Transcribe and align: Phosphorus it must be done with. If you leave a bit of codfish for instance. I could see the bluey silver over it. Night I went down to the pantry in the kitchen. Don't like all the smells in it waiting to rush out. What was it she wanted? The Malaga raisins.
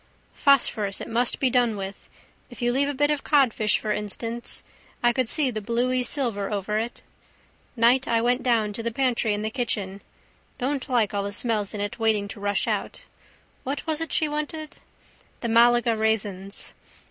Phosphorus 0.33 0.99
it 0.99 1.07
must 1.07 1.39
be 1.39 1.51
done 1.51 1.77
with. 1.77 2.09
If 2.49 2.59
you 2.59 2.71
leave 2.73 2.89
a 2.89 2.93
bit 2.95 3.11
of 3.11 3.23
codfish 3.23 3.77
for 3.77 3.91
instance. 3.91 4.63
I 5.03 5.13
could 5.13 5.29
see 5.29 5.51
the 5.51 5.61
bluey 5.61 6.01
silver 6.01 6.49
over 6.51 6.79
it. 6.79 7.03
Night 7.75 8.07
I 8.07 8.19
went 8.19 8.41
down 8.41 8.73
to 8.73 8.81
the 8.81 8.89
pantry 8.89 9.35
in 9.35 9.43
the 9.43 9.51
kitchen. 9.51 10.01
Don't 10.57 10.89
like 10.89 11.13
all 11.13 11.21
the 11.21 11.31
smells 11.31 11.75
in 11.75 11.81
it 11.81 11.99
waiting 11.99 12.27
to 12.29 12.39
rush 12.39 12.67
out. 12.67 13.01
What 13.63 13.85
was 13.85 14.01
it 14.01 14.11
she 14.11 14.27
wanted? 14.27 14.77
The 15.41 15.49
Malaga 15.49 15.95
raisins. 15.95 16.73